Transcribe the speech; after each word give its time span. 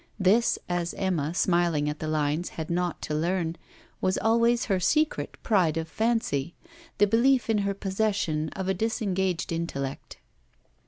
This, 0.19 0.57
as 0.67 0.95
Emma, 0.95 1.31
smiling 1.35 1.87
at 1.87 1.99
the 1.99 2.07
lines, 2.07 2.49
had 2.49 2.71
not 2.71 3.03
to 3.03 3.13
learn, 3.13 3.55
was 4.01 4.17
always 4.17 4.65
her 4.65 4.79
secret 4.79 5.37
pride 5.43 5.77
of 5.77 5.87
fancy 5.87 6.55
the 6.97 7.05
belief 7.05 7.51
in 7.51 7.59
her 7.59 7.75
possession 7.75 8.49
of 8.55 8.67
a 8.67 8.73
disengaged 8.73 9.51
intellect. 9.51 10.17